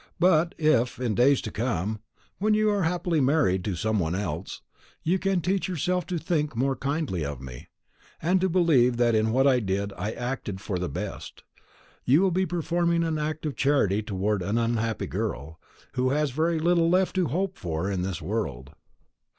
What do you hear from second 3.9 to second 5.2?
one else, you